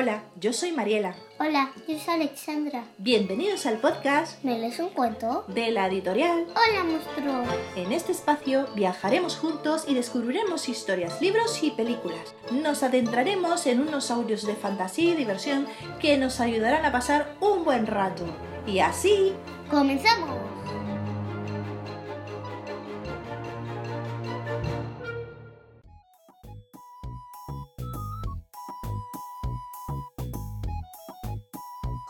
[0.00, 1.16] Hola, yo soy Mariela.
[1.40, 2.84] Hola, yo soy Alexandra.
[2.98, 5.44] Bienvenidos al podcast ¿Me lees un cuento?
[5.48, 6.46] de la editorial.
[6.50, 7.42] Hola, monstruo.
[7.74, 12.32] En este espacio viajaremos juntos y descubriremos historias, libros y películas.
[12.52, 15.66] Nos adentraremos en unos audios de fantasía y diversión
[15.98, 18.22] que nos ayudarán a pasar un buen rato.
[18.68, 19.32] Y así,
[19.68, 20.47] ¡Comenzamos!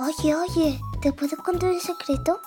[0.01, 2.41] Oye, oye, ¿te puedo contar un secreto?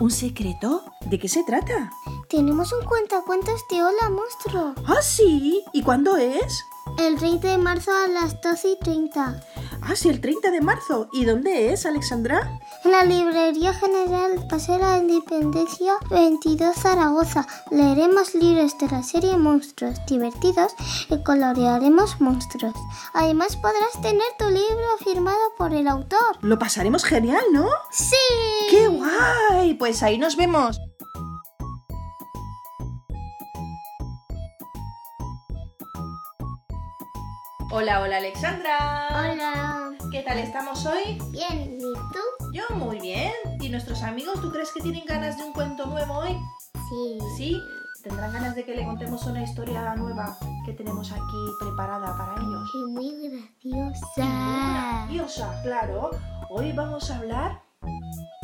[0.00, 0.82] ¿un secreto?
[1.02, 1.92] ¿De qué se trata?
[2.28, 4.74] Tenemos un cuentacuentos de Hola, monstruo.
[4.88, 5.62] Ah, sí.
[5.72, 6.64] ¿Y cuándo es?
[6.98, 9.40] El 30 de marzo a las 12 y 30.
[9.82, 11.08] Ah, sí, el 30 de marzo.
[11.12, 12.58] ¿Y dónde es, Alexandra?
[12.84, 19.36] En la Librería General Paseo de la Independencia 22 Zaragoza leeremos libros de la serie
[19.36, 20.72] Monstruos divertidos
[21.08, 22.74] y colorearemos monstruos.
[23.14, 26.38] Además podrás tener tu libro firmado por el autor.
[26.42, 27.68] Lo pasaremos genial, ¿no?
[27.90, 28.14] ¡Sí!
[28.70, 29.74] ¡Qué guay!
[29.74, 30.80] Pues ahí nos vemos.
[37.72, 39.08] Hola, hola Alexandra.
[39.10, 39.92] Hola.
[40.12, 41.18] ¿Qué tal estamos hoy?
[41.30, 42.52] Bien, ¿y tú?
[42.52, 43.32] Yo muy bien.
[43.60, 46.38] ¿Y nuestros amigos, tú crees que tienen ganas de un cuento nuevo hoy?
[46.88, 47.18] Sí.
[47.36, 47.62] Sí.
[48.08, 52.70] ¿Tendrán ganas de que le contemos una historia nueva que tenemos aquí preparada para ellos?
[52.72, 53.12] Y muy
[53.64, 55.06] Muy graciosa.
[55.08, 56.10] graciosa, claro.
[56.50, 57.62] Hoy vamos a hablar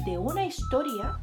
[0.05, 1.21] de una historia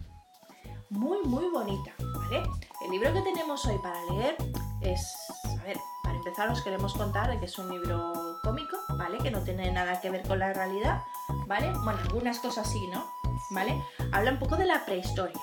[0.90, 2.44] muy, muy bonita, ¿vale?
[2.86, 4.38] El libro que tenemos hoy para leer
[4.80, 5.14] es,
[5.60, 9.17] a ver, para empezar os queremos contar que es un libro cómico, ¿vale?
[9.17, 11.02] Que no tiene nada que ver con la realidad,
[11.45, 11.73] ¿vale?
[11.84, 13.04] Bueno, algunas cosas sí, ¿no?
[13.52, 13.84] ¿Vale?
[14.14, 15.42] Habla un poco de la prehistoria,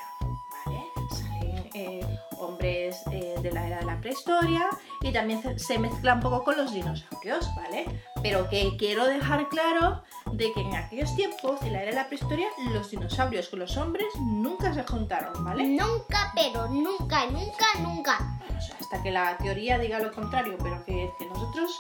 [0.65, 0.87] ¿vale?
[1.11, 4.69] Salen eh, hombres eh, de la era de la prehistoria
[5.03, 7.84] y también se- mezcla un poco con los dinosaurios, ¿vale?
[8.23, 12.06] Pero que quiero dejar claro de que en aquellos tiempos, en la era de la
[12.09, 15.65] prehistoria, los dinosaurios con los hombres nunca se juntaron, ¿vale?
[15.69, 18.38] Nunca, pero nunca, nunca, nunca.
[18.56, 21.77] O sea, hasta que la teoría diga lo contrario, pero que, que nosotros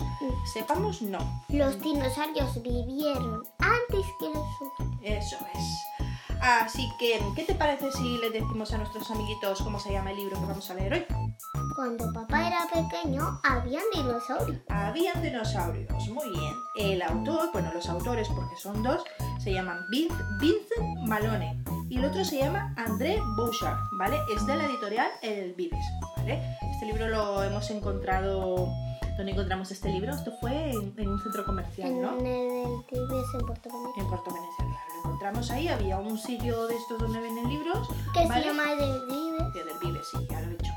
[0.52, 1.18] sepamos, no.
[1.48, 4.88] Los dinosaurios vivieron antes que nosotros.
[5.02, 5.64] Eso es.
[6.46, 10.16] Así que, ¿qué te parece si le decimos a nuestros amiguitos cómo se llama el
[10.16, 11.06] libro que vamos a leer hoy?
[11.74, 14.60] Cuando papá era pequeño, habían dinosaurios.
[14.68, 16.54] Habían dinosaurios, muy bien.
[16.78, 19.02] El autor, bueno, los autores, porque son dos,
[19.42, 20.08] se llaman Vin-
[20.40, 24.16] Vincent Malone y el otro se llama André Bouchard, ¿vale?
[24.34, 25.84] Es de la editorial El Vives,
[26.16, 26.40] ¿vale?
[26.72, 28.68] Este libro lo hemos encontrado.
[29.16, 30.14] ¿Dónde encontramos este libro?
[30.14, 32.10] Esto fue en, en un centro comercial, En ¿no?
[32.18, 33.94] el del Tibes en Puerto Rico.
[33.96, 34.30] En Puerto.
[34.30, 34.36] Lo
[35.06, 37.88] encontramos ahí, había un sitio de estos donde venden libros.
[38.12, 38.42] Que ¿vale?
[38.42, 39.42] se llama del Tibes.
[39.52, 40.72] Que del Vives, sí, ya lo he dicho.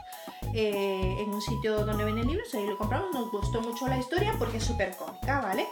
[0.54, 4.34] Eh, en un sitio donde venden libros, ahí lo compramos, nos gustó mucho la historia
[4.40, 5.68] porque es súper cómica, ¿vale?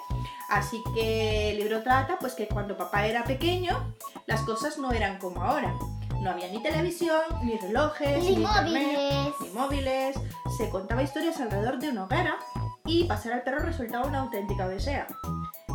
[0.50, 3.95] Así que el libro trata pues que cuando papá era pequeño,
[4.28, 5.74] las cosas no eran como ahora.
[6.22, 9.34] No había ni televisión, ni relojes, Ni internet, móviles.
[9.41, 10.19] ni móviles.
[10.57, 12.38] Se contaba historias alrededor de una hoguera
[12.85, 15.07] y pasar al perro resultaba una auténtica odisea.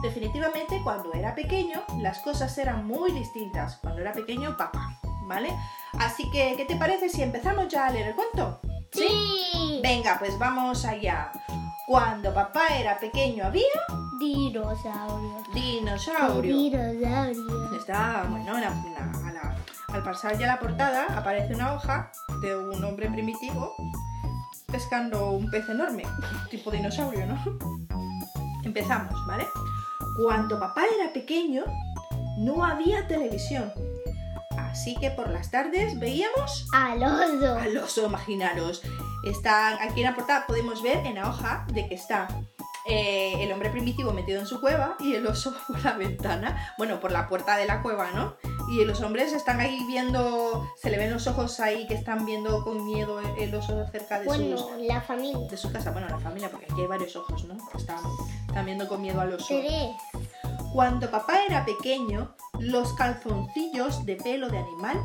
[0.03, 3.77] Definitivamente cuando era pequeño las cosas eran muy distintas.
[3.77, 5.51] Cuando era pequeño papá, ¿vale?
[5.99, 8.61] Así que, ¿qué te parece si empezamos ya a leer el cuento?
[8.93, 9.81] Sí.
[9.83, 11.31] Venga, pues vamos allá.
[11.87, 13.63] Cuando papá era pequeño había
[14.19, 15.53] Dinosaurios.
[15.55, 16.57] dinosaurio.
[16.57, 17.73] Dinosaurios.
[17.79, 19.57] Está, bueno, la- la- a la-
[19.93, 23.75] al pasar ya la portada aparece una hoja de un hombre primitivo
[24.71, 26.03] pescando un pez enorme,
[26.51, 27.37] tipo dinosaurio, ¿no?
[28.65, 29.47] Empezamos, ¿vale?
[30.17, 31.65] Cuando papá era pequeño
[32.39, 33.73] no había televisión,
[34.59, 37.59] así que por las tardes veíamos Al oso.
[37.59, 38.83] al oso, imaginaros.
[39.25, 42.29] Está aquí en la portada podemos ver en la hoja de que está
[42.85, 46.99] eh, el hombre primitivo metido en su cueva y el oso por la ventana, bueno,
[46.99, 48.37] por la puerta de la cueva, ¿no?
[48.71, 52.65] Y los hombres están ahí viendo, se le ven los ojos ahí que están viendo
[52.65, 55.47] con miedo el, oso cerca de Bueno, sus la familia.
[55.49, 57.57] de su casa, bueno, la familia, porque aquí hay varios ojos, ¿no?
[57.77, 58.03] Están,
[58.53, 59.47] están viendo con miedo al oso.
[59.49, 59.97] Tres.
[60.75, 65.01] Cuando papá era pequeño, los calzoncillos de pelo de animal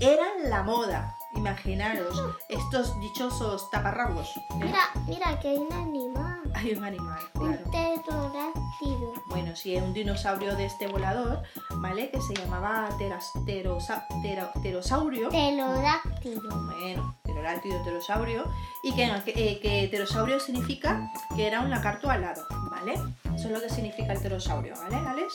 [0.00, 1.16] eran la moda.
[1.34, 4.36] Imaginaros, estos dichosos taparrabos.
[4.36, 4.40] ¿eh?
[4.56, 6.40] Mira, mira que hay un animal.
[6.54, 7.70] Hay un animal, Un claro.
[7.70, 9.12] pterodáctilo.
[9.28, 11.42] Bueno, sí, un dinosaurio de este volador,
[11.76, 12.10] ¿vale?
[12.10, 15.28] Que se llamaba teras- terosa- tero- pterosaurio.
[15.28, 16.40] Pterodáctilo.
[16.64, 18.44] Bueno, pterodáctilo, pterosaurio.
[18.82, 22.42] Y que, que, eh, que pterosaurio significa que era un lagarto alado,
[22.80, 22.94] ¿vale?
[23.34, 25.34] Eso es lo que significa el pterosaurio, ¿vale, Alex?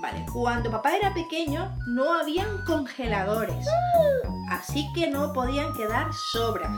[0.00, 3.66] Vale, cuando papá era pequeño no habían congeladores.
[4.50, 6.70] Así que no podían quedar sobras.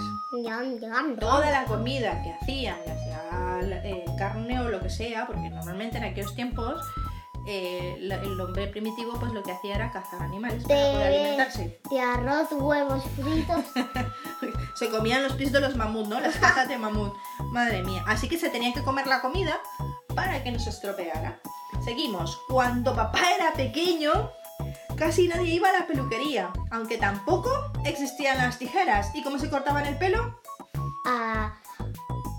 [0.42, 5.26] Ñam, ñam, Toda la comida que hacían, ya sea eh, carne o lo que sea,
[5.26, 6.80] porque normalmente en aquellos tiempos
[7.46, 11.80] eh, el hombre primitivo pues lo que hacía era cazar animales para poder De, alimentarse.
[11.90, 13.64] de arroz, huevos fritos.
[14.74, 16.20] Se comían los pies de los mamut, ¿no?
[16.20, 17.14] Las patas de mamut.
[17.52, 18.04] Madre mía.
[18.06, 19.58] Así que se tenían que comer la comida
[20.14, 21.40] para que no se estropeara.
[21.84, 22.40] Seguimos.
[22.48, 24.30] Cuando papá era pequeño,
[24.96, 26.50] casi nadie iba a la peluquería.
[26.70, 27.50] Aunque tampoco
[27.84, 29.10] existían las tijeras.
[29.14, 30.40] ¿Y cómo se cortaban el pelo?
[31.06, 31.52] a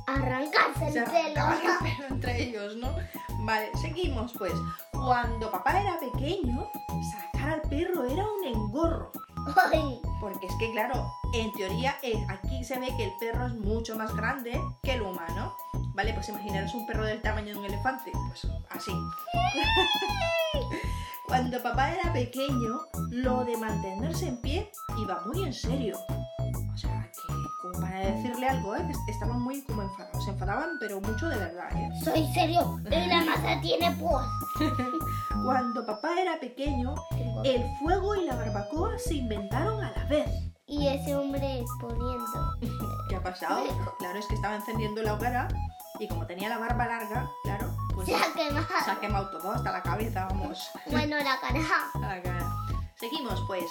[0.08, 1.46] arrancarse el Se pelo.
[1.52, 2.96] el pelo entre ellos, ¿no?
[3.42, 4.54] Vale, seguimos pues.
[4.92, 6.68] Cuando papá era pequeño,
[7.12, 9.12] sacar al perro era un engorro.
[10.20, 13.96] Porque es que, claro, en teoría eh, aquí se ve que el perro es mucho
[13.96, 15.56] más grande que el humano.
[15.94, 18.12] Vale, pues imaginaros un perro del tamaño de un elefante.
[18.28, 18.92] Pues así.
[21.28, 25.98] Cuando papá era pequeño, lo de mantenerse en pie iba muy en serio.
[28.48, 28.86] Algo, ¿eh?
[29.06, 30.24] que estaban muy como enfadados.
[30.24, 31.90] Se enfadaban, pero mucho de verdad, ¿eh?
[32.04, 32.80] soy serio.
[32.86, 34.26] Y la masa tiene púas.
[35.44, 36.96] Cuando papá era pequeño,
[37.44, 40.30] el fuego y la barbacoa se inventaron a la vez.
[40.68, 42.56] Y ese hombre poniendo.
[43.10, 43.64] ¿Qué ha pasado?
[44.00, 45.48] Claro, es que estaba encendiendo la hoguera
[46.00, 48.66] y como tenía la barba larga, claro, pues Se ha quemado.
[48.84, 51.60] se ha quemado todo hasta la cabeza, vamos, Bueno, la cara.
[51.94, 52.56] a la cara.
[53.00, 53.64] Seguimos, pues.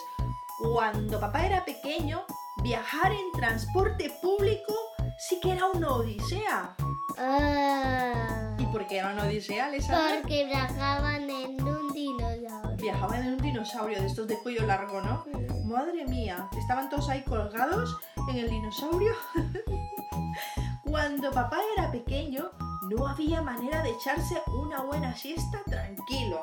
[0.62, 2.24] Cuando papá era pequeño,
[2.64, 4.72] viajar en transporte público
[5.18, 6.74] sí que era una odisea.
[7.18, 10.20] Ah, ¿Y por qué era una odisea, Alessandra?
[10.22, 12.76] porque viajaban en un dinosaurio.
[12.78, 15.24] Viajaban en un dinosaurio de estos de cuello largo, ¿no?
[15.66, 17.98] Madre mía, estaban todos ahí colgados
[18.30, 19.12] en el dinosaurio.
[20.84, 22.50] Cuando papá era pequeño,
[22.88, 26.40] no había manera de echarse una buena siesta tranquilo.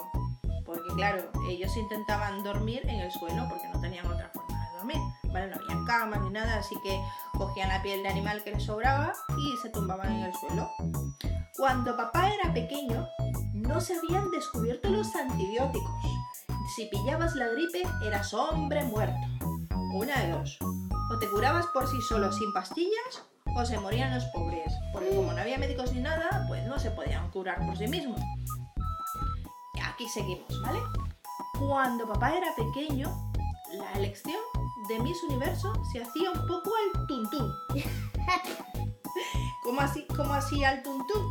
[0.66, 4.98] Porque claro, ellos intentaban dormir en el suelo porque no tenían otra forma de dormir.
[5.32, 5.48] ¿Vale?
[5.48, 7.00] No había camas ni nada, así que
[7.38, 10.70] cogían la piel de animal que les sobraba y se tumbaban en el suelo.
[11.58, 13.08] Cuando papá era pequeño,
[13.54, 15.92] no se habían descubierto los antibióticos.
[16.76, 19.28] Si pillabas la gripe, eras hombre muerto.
[19.94, 20.58] Una de dos.
[20.62, 23.24] O te curabas por sí solo sin pastillas,
[23.58, 24.74] o se morían los pobres.
[24.94, 28.20] Porque como no había médicos ni nada, pues no se podían curar por sí mismos.
[29.84, 30.80] Aquí seguimos, ¿vale?
[31.60, 33.32] Cuando papá era pequeño,
[33.74, 34.40] la elección
[34.88, 37.54] de Miss Universo se hacía un poco al tuntún.
[39.64, 41.26] ¿Cómo así, cómo así al tuntún?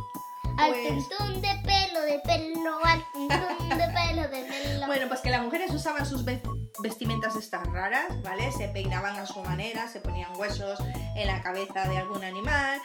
[0.57, 4.85] Al Pues- tuntún de pelo, de pelo, al tuntún de pelo, de pelo.
[4.87, 6.23] Bueno, pues que las mujeres usaban sus
[6.81, 8.51] vestimentas estas raras, ¿vale?
[8.51, 10.79] Se peinaban a su manera, se ponían huesos
[11.15, 12.79] en la cabeza de algún animal,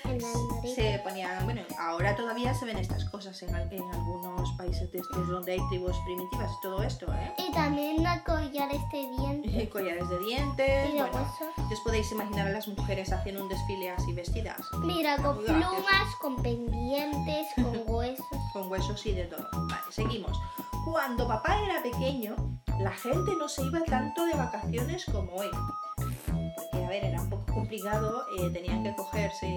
[0.75, 4.98] se ponían, bueno, ahora todavía se ven estas cosas en, al- en algunos países de
[4.98, 7.32] estos donde hay tribus primitivas y todo esto, ¿eh?
[7.48, 9.69] Y también la collares de dientes.
[9.76, 11.32] Collares de dientes, Y bueno,
[11.70, 16.37] os podéis imaginar a las mujeres haciendo un desfile así vestidas, Mira, con plumas, con
[16.42, 18.26] pendientes, con huesos.
[18.52, 19.49] con huesos y de todo.
[19.52, 20.38] Vale, seguimos.
[20.87, 22.37] Cuando papá era pequeño,
[22.79, 25.50] la gente no se iba tanto de vacaciones como hoy.
[25.97, 29.56] Porque, a ver, era un poco complicado, eh, tenían que cogerse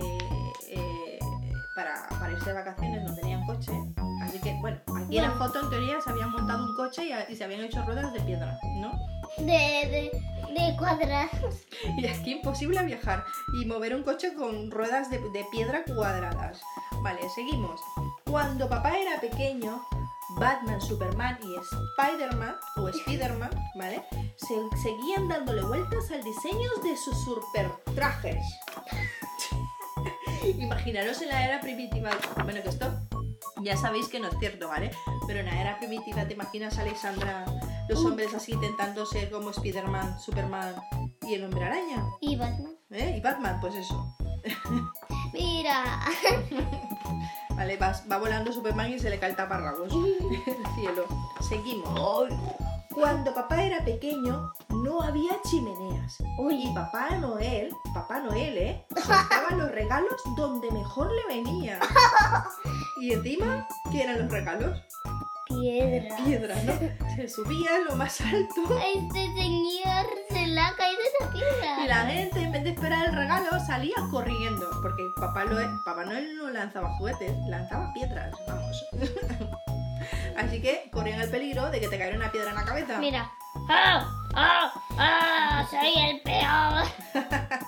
[0.69, 1.19] eh,
[1.75, 3.71] para, para irse de vacaciones, no tenían coche.
[4.23, 7.35] Así que, bueno, aquí en la foto en teoría se habían montado un coche y,
[7.35, 8.91] se habían hecho ruedas de piedra, ¿no?
[9.37, 10.11] De, de,
[10.59, 11.67] de cuadrados.
[11.95, 13.23] Y aquí imposible viajar
[13.61, 16.59] y mover un coche con ruedas de, de piedra cuadradas.
[17.03, 17.79] Vale, seguimos.
[18.25, 19.81] Cuando papá era pequeño,
[20.37, 24.03] Batman, Superman y Spider-Man, o Spider-Man, ¿vale?
[24.35, 28.43] Se, seguían dándole vueltas al diseño de sus super trajes.
[30.57, 32.11] Imaginaros en la era primitiva.
[32.43, 32.91] Bueno, que esto
[33.61, 34.91] ya sabéis que no es cierto, ¿vale?
[35.27, 37.45] Pero en la era primitiva, ¿te imaginas, Alexandra,
[37.87, 40.75] los hombres así intentando ser como Spider-Man, Superman
[41.23, 42.05] y el hombre araña?
[42.21, 42.77] Y Batman.
[42.91, 43.15] ¿Eh?
[43.17, 44.15] Y Batman, pues eso.
[45.33, 46.01] Mira.
[47.59, 49.91] Vale, va, va volando Superman y se le cae el taparrabos.
[50.47, 51.05] el cielo.
[51.41, 52.29] Seguimos.
[52.89, 56.23] Cuando papá era pequeño, no había chimeneas.
[56.51, 58.85] Y papá Noel, papá Noel, ¿eh?
[58.95, 61.79] Soltaba los regalos donde mejor le venía.
[63.01, 64.77] Y encima, ¿qué eran los regalos?
[65.47, 66.17] Piedra.
[66.17, 66.73] Piedra, ¿no?
[67.15, 68.61] Se subía lo más alto.
[68.93, 70.88] Este señor se le ha caído esa piedra.
[71.83, 74.69] Y la gente, en vez de esperar el regalo, salía corriendo.
[74.81, 78.85] Porque papá, Noel, papá Noel no lanzaba juguetes, lanzaba piedras, vamos.
[80.37, 82.97] Así que corrían el peligro de que te cayera una piedra en la cabeza.
[82.99, 83.31] Mira.
[83.69, 84.05] ¡Ah!
[84.35, 84.73] ¡Ah!
[84.97, 85.67] ¡Ah!
[85.69, 86.85] ¡Soy el peor!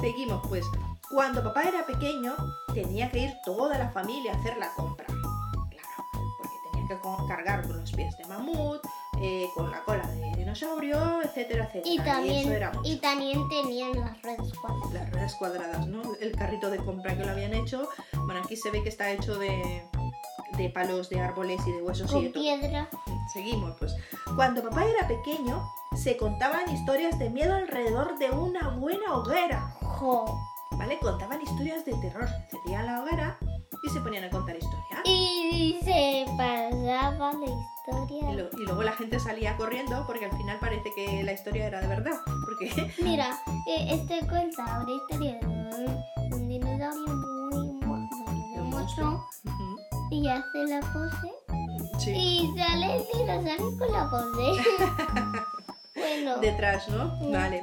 [0.00, 0.64] Seguimos, pues.
[1.10, 2.34] Cuando papá era pequeño,
[2.74, 5.04] tenía que ir toda la familia a hacer la compra.
[5.06, 6.04] Claro,
[6.38, 6.98] porque tenían que
[7.28, 8.82] cargar con los pies de mamut,
[9.22, 11.94] eh, con la cola de dinosaurio, etcétera, etcétera.
[11.94, 14.92] Y también, eso era y también tenían las redes cuadradas.
[14.92, 16.02] las ruedas cuadradas, ¿no?
[16.20, 17.88] El carrito de compra que lo habían hecho.
[18.26, 19.82] Bueno, aquí se ve que está hecho de,
[20.56, 22.42] de palos de árboles y de huesos y de Con todo.
[22.42, 22.88] piedra.
[23.32, 23.94] Seguimos, pues.
[24.34, 25.62] Cuando papá era pequeño,
[25.96, 29.74] se contaban historias de miedo alrededor de una buena hoguera.
[29.80, 30.38] Jo.
[30.72, 30.98] ¿Vale?
[30.98, 32.26] Contaban historias de terror.
[32.44, 33.38] Encendían la hoguera
[33.84, 35.00] y se ponían a contar historias.
[35.04, 38.32] Y se pasaba la Y, historia.
[38.32, 41.80] lo- y luego la gente salía corriendo porque al final parece que la historia era
[41.80, 42.12] de verdad.
[42.44, 48.08] Porque Mira, eh, este cuenta una historia de un, dinosaurio muy muy
[48.58, 49.76] Un monstruo Ujú.
[50.10, 51.32] y hace la pose
[51.98, 52.10] sí.
[52.10, 54.62] y sale el dinosaurio con la pose.
[55.96, 57.18] bueno, detrás, ¿no?
[57.18, 57.32] Sí.
[57.32, 57.62] Vale.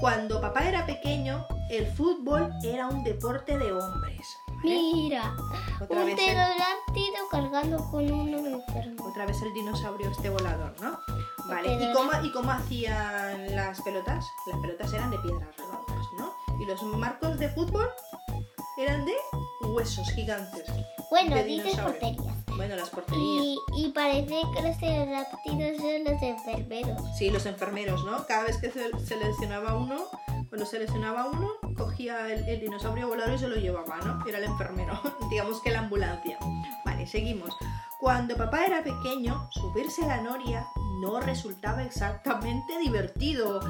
[0.00, 4.26] Cuando papá era pequeño, el fútbol era un deporte de hombres.
[4.62, 5.34] Mira,
[5.80, 6.36] Otra un vez, el,
[7.30, 9.06] cargando con un enfermo.
[9.06, 10.98] otra vez el dinosaurio este volador, ¿no?
[11.48, 11.74] Vale.
[11.74, 14.24] ¿Y cómo, ¿Y cómo hacían las pelotas?
[14.46, 16.34] Las pelotas eran de piedras redondas, ¿no?
[16.60, 17.88] Y los marcos de fútbol
[18.78, 19.14] eran de
[19.62, 20.64] huesos gigantes.
[21.10, 22.34] Bueno, dices porterías.
[22.56, 23.22] Bueno, las porterías.
[23.24, 27.02] Y, y parece que los pterodáctilos son los enfermeros.
[27.16, 28.26] Sí, los enfermeros, ¿no?
[28.26, 30.04] Cada vez que se, se lesionaba uno,
[30.48, 34.26] cuando se lesionaba uno, cogía el, dinosaurio volador y se lo llevaba, ¿no?
[34.26, 36.38] Era el enfermero, digamos que la ambulancia.
[36.84, 37.56] Vale, seguimos.
[37.98, 40.66] Cuando papá era pequeño, subirse a la noria
[41.00, 43.60] no resultaba exactamente divertido.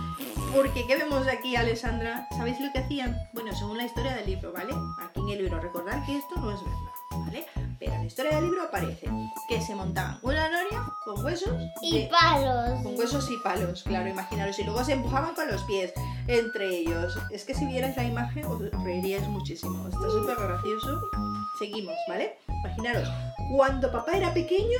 [0.54, 2.26] Porque, ¿qué vemos aquí, Alessandra?
[2.36, 3.16] ¿Sabéis lo que hacían?
[3.32, 4.74] Bueno, según la historia del libro, ¿vale?
[5.02, 7.67] Aquí en el libro, recordad que esto no es verdad, ¿vale?
[7.94, 9.08] En la historia del libro aparece
[9.48, 11.50] que se montaban una noria con huesos
[11.82, 12.82] Y de- palos.
[12.82, 14.58] con huesos y palos, claro, imaginaros.
[14.58, 15.92] Y luego se empujaban con los pies
[16.26, 17.18] entre ellos.
[17.30, 19.88] Es que si vierais la imagen os reiríais muchísimo.
[19.88, 21.00] Está súper gracioso.
[21.58, 22.38] Seguimos, ¿vale?
[22.64, 23.08] Imaginaros,
[23.56, 24.78] cuando papá era pequeño,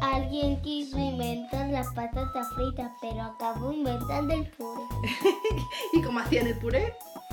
[0.00, 4.82] Alguien quiso inventar la patata frita, pero acabó inventando el puré.
[5.92, 6.92] ¿y cómo hacían el puré?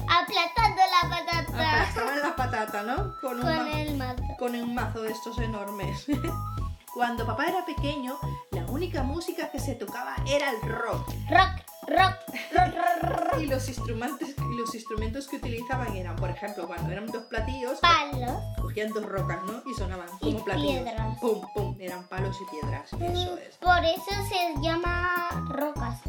[0.09, 3.15] Aplastando la patata Aplastaban la patata, ¿no?
[3.21, 4.23] Con un, con ma- el mazo.
[4.37, 6.05] con un mazo de estos enormes.
[6.93, 8.17] Cuando papá era pequeño,
[8.51, 11.07] la única música que se tocaba era el rock.
[11.29, 12.15] Rock, rock,
[12.51, 13.41] rock, rock, rock.
[13.41, 17.79] Y los instrumentos, y los instrumentos que utilizaban eran, por ejemplo, cuando eran dos platillos,
[17.79, 18.41] Palos.
[18.59, 19.61] cogían dos rocas, ¿no?
[19.69, 20.83] Y sonaban Y como platillos.
[20.83, 21.17] piedras.
[21.21, 22.91] Pum, pum, eran palos y piedras.
[22.91, 23.55] Eso es.
[23.57, 26.01] Por eso se llama rocas.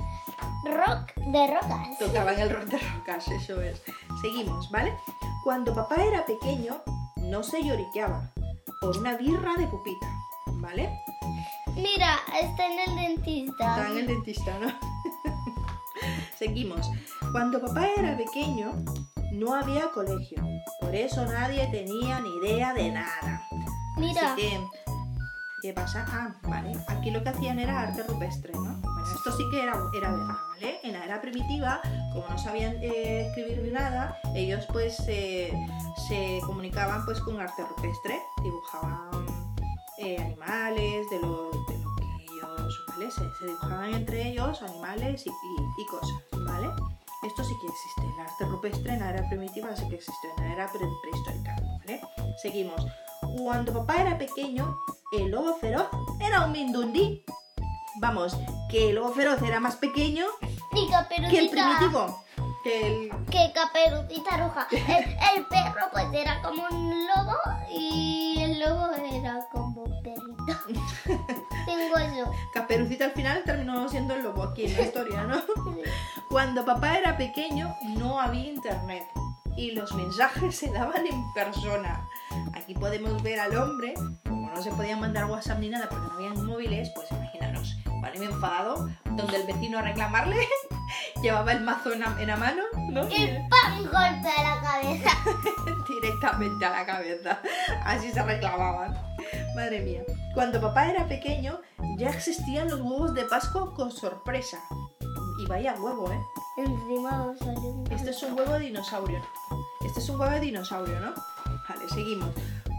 [0.70, 1.98] Rock de rocas.
[1.98, 3.82] Tocaban el rock de rocas, eso es.
[4.22, 4.94] Seguimos, ¿vale?
[5.44, 6.82] Cuando papá era pequeño,
[7.16, 8.30] no se lloriqueaba
[8.80, 10.06] por una birra de pupita,
[10.54, 10.90] ¿vale?
[11.74, 13.76] Mira, está en el dentista.
[13.76, 14.68] Está en el dentista, ¿no?
[16.38, 16.90] Seguimos.
[17.32, 18.72] Cuando papá era pequeño,
[19.32, 20.42] no había colegio.
[20.80, 23.46] Por eso nadie tenía ni idea de nada.
[23.96, 24.60] Mira, Así que,
[25.62, 26.04] ¿qué pasa?
[26.08, 26.72] Ah, vale.
[26.88, 28.74] Aquí lo que hacían era arte rupestre, ¿no?
[28.80, 30.80] Bueno, esto sí que era, era verdad, ¿vale?
[30.82, 31.80] En la era primitiva,
[32.12, 35.52] como no sabían eh, escribir ni nada, ellos pues eh,
[36.08, 39.26] se comunicaban pues con arte rupestre, dibujaban
[39.98, 43.10] eh, animales, de lo, de lo que ellos, ¿vale?
[43.10, 46.68] Se, se dibujaban entre ellos animales y, y- y cosas, ¿vale?
[47.22, 50.44] Esto sí que existe, el arte rupestre en la era primitiva sí que existe, en
[50.48, 52.00] la era pre- prehistórica, ¿vale?
[52.40, 52.86] Seguimos.
[53.36, 54.74] Cuando papá era pequeño,
[55.12, 55.88] el lobo feroz
[56.20, 57.24] era un mindundí.
[58.00, 58.36] Vamos,
[58.70, 60.26] que el lobo feroz era más pequeño
[61.30, 62.24] que el primitivo.
[62.62, 63.10] Que el...
[63.26, 64.68] Que caperucita roja.
[64.70, 67.36] El, el perro pues era como un lobo
[67.70, 70.44] y el lobo era como un perrito.
[71.64, 72.30] Sin hueso.
[72.52, 75.40] Caperucita al final terminó siendo el lobo aquí en la historia, ¿no?
[76.28, 79.04] Cuando papá era pequeño no había internet
[79.56, 82.06] y los mensajes se daban en persona.
[82.54, 83.94] Aquí podemos ver al hombre,
[84.50, 88.18] como no se podían mandar WhatsApp ni nada porque no habían móviles, pues imaginaros, vale,
[88.18, 90.36] me enfadado, donde el vecino a reclamarle
[91.22, 93.08] llevaba el mazo en la, en la mano, ¿no?
[93.08, 93.82] Y ¡pam!
[93.82, 95.10] Golpe a la cabeza.
[96.00, 97.40] directamente a la cabeza.
[97.84, 98.96] Así se reclamaban.
[99.54, 100.02] Madre mía.
[100.34, 101.60] Cuando papá era pequeño,
[101.96, 104.58] ya existían los huevos de Pascua con sorpresa.
[105.42, 106.20] Y vaya huevo, ¿eh?
[106.58, 109.22] Encima salió Este es un huevo de dinosaurio.
[109.86, 111.14] Este es un huevo de dinosaurio, ¿no?
[111.68, 112.30] Vale, seguimos.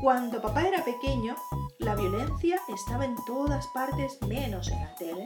[0.01, 1.36] Cuando papá era pequeño,
[1.81, 5.25] la violencia estaba en todas partes menos en la tele.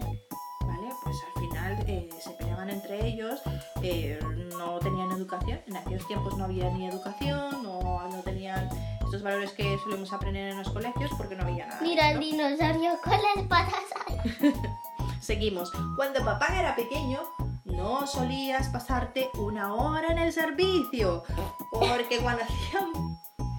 [0.61, 0.89] ¿Vale?
[1.03, 3.41] Pues al final eh, se peleaban entre ellos,
[3.81, 4.19] eh,
[4.57, 5.59] no tenían educación.
[5.67, 8.67] En aquellos tiempos no había ni educación, no, no tenían
[9.03, 11.81] estos valores que solemos aprender en los colegios porque no había nada.
[11.81, 14.53] Mira el dinosaurio con las patas ahí.
[15.21, 15.71] Seguimos.
[15.95, 17.19] Cuando papá era pequeño,
[17.65, 21.23] no solías pasarte una hora en el servicio.
[21.71, 23.04] Porque cuando hacían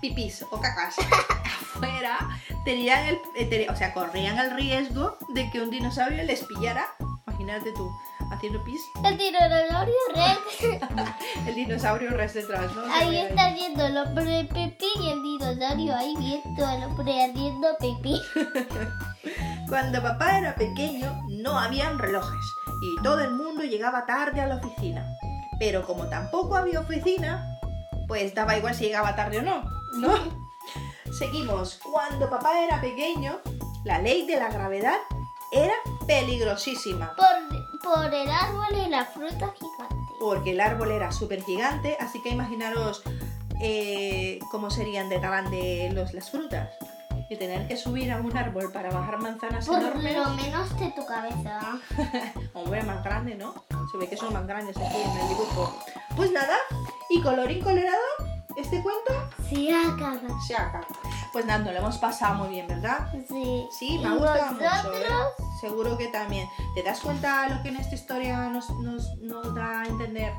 [0.08, 0.96] pipís o cacas
[1.44, 2.18] afuera,
[2.64, 6.86] tenían el, eh, o sea, corrían el riesgo de que un dinosaurio les pillara.
[7.26, 7.90] Imagínate tú,
[8.30, 8.80] haciendo pis.
[9.04, 10.82] El dinosaurio Rex.
[11.46, 12.82] El dinosaurio Rex detrás, ¿no?
[12.92, 18.22] Ahí está viendo el hombre Pepe y el dinosaurio ahí viendo al hombre haciendo pipí.
[19.68, 22.46] Cuando papá era pequeño no habían relojes
[22.80, 25.06] y todo el mundo llegaba tarde a la oficina.
[25.58, 27.58] Pero como tampoco había oficina,
[28.08, 30.14] pues daba igual si llegaba tarde o no, ¿no?
[31.18, 31.78] Seguimos.
[31.90, 33.40] Cuando papá era pequeño,
[33.84, 34.98] la ley de la gravedad
[35.52, 35.74] era
[36.06, 37.14] peligrosísima.
[37.16, 39.96] Por, por el árbol y la fruta gigante.
[40.18, 43.02] Porque el árbol era súper gigante, así que imaginaros
[43.60, 46.70] eh, cómo serían de grande los, las frutas.
[47.28, 50.16] Y tener que subir a un árbol para bajar manzanas Por enormes.
[50.16, 51.60] lo menos de tu cabeza.
[52.54, 53.52] Hombre, más grande, ¿no?
[53.90, 55.76] Se ve que son más grandes aquí en el dibujo.
[56.16, 56.56] Pues nada,
[57.10, 57.98] y colorín colorado,
[58.56, 59.12] este cuento
[59.48, 60.18] Sí, acaba.
[60.46, 60.86] se acaba.
[61.32, 63.10] Pues nada, nos lo hemos pasado muy bien, ¿verdad?
[63.28, 63.66] Sí.
[63.70, 64.92] Sí, me ha ¿Y gustado mucho.
[64.94, 65.06] ¿eh?
[65.60, 66.48] Seguro que también.
[66.75, 70.32] ¿Te das cuenta lo que en esta historia nos, nos, nos da a entender?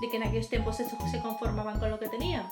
[0.00, 2.48] De que en aquellos tiempos se, se conformaban con lo que tenían.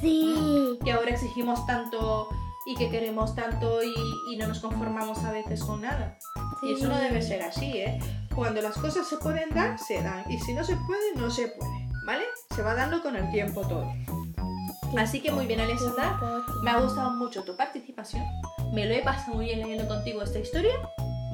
[0.00, 0.78] Sí.
[0.84, 2.28] Que ahora exigimos tanto
[2.66, 3.94] y que queremos tanto y,
[4.32, 6.18] y no nos conformamos a veces con nada.
[6.62, 7.98] Y eso no debe ser así, ¿eh?
[8.34, 10.24] Cuando las cosas se pueden dar, se dan.
[10.30, 11.88] Y si no se puede, no se puede.
[12.06, 12.24] ¿Vale?
[12.54, 13.92] Se va dando con el tiempo todo.
[14.96, 16.18] Así que muy bien, Alessandra.
[16.62, 18.24] Me ha gustado mucho tu participación.
[18.72, 20.74] Me lo he pasado muy bien leyendo contigo esta historia.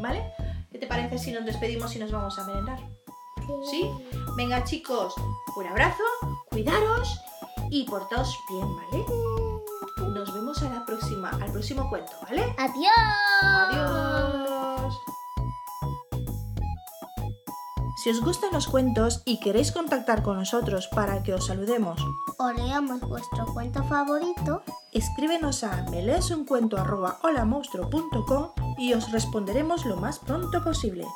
[0.00, 0.22] ¿Vale?
[0.70, 2.78] ¿Qué te parece si nos despedimos y nos vamos a merendar?
[3.70, 3.88] ¿Sí?
[4.36, 5.14] Venga, chicos,
[5.56, 6.02] un abrazo,
[6.50, 7.20] cuidaros
[7.70, 9.04] y portaos bien, ¿vale?
[10.14, 12.54] Nos vemos a la próxima, al próximo cuento, ¿vale?
[12.58, 12.92] Adiós.
[13.42, 14.53] Adiós.
[18.04, 21.98] Si os gustan los cuentos y queréis contactar con nosotros para que os saludemos,
[22.38, 24.62] O leamos vuestro cuento favorito.
[24.92, 31.06] escríbenos a meleesuncuento@holamonstruo.com y os responderemos lo más pronto posible.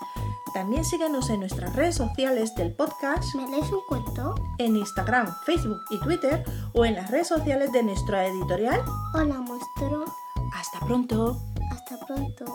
[0.55, 4.35] También síguenos en nuestras redes sociales del podcast, ¿Me lees un cuento?
[4.57, 6.43] en Instagram, Facebook y Twitter
[6.73, 8.83] o en las redes sociales de nuestra editorial.
[9.13, 10.07] Hola, monstruo.
[10.55, 11.39] Hasta pronto.
[11.71, 12.47] Hasta pronto.